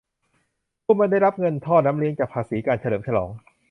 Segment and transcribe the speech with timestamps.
[0.83, 3.29] พวกมันได้รับเงินท่อน้ำเลี้ยงจากภาษีการเฉลิมฉลอง